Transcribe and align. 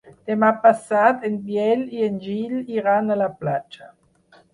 Demà 0.29 0.47
passat 0.61 1.27
en 1.29 1.35
Biel 1.49 1.83
i 1.97 2.01
en 2.07 2.17
Gil 2.23 2.55
iran 2.79 3.13
a 3.13 3.19
la 3.21 3.29
platja. 3.43 3.91